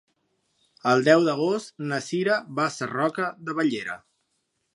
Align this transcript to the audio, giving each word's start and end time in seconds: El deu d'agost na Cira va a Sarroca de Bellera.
El 0.91 1.03
deu 1.07 1.25
d'agost 1.27 1.71
na 1.91 1.99
Cira 2.07 2.39
va 2.61 2.67
a 2.71 2.75
Sarroca 2.79 3.29
de 3.51 3.57
Bellera. 3.61 4.01